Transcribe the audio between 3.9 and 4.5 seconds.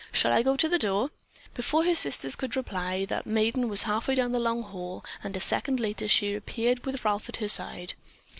way down the